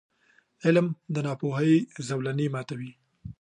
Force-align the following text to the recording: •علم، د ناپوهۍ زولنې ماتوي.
•علم، 0.65 0.87
د 1.13 1.15
ناپوهۍ 1.25 1.73
زولنې 2.07 2.47
ماتوي. 2.53 2.91